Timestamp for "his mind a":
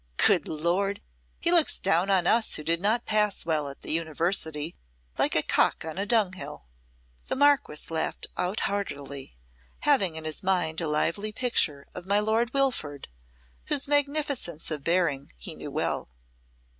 10.25-10.87